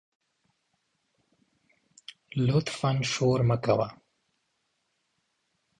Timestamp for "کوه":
3.63-3.87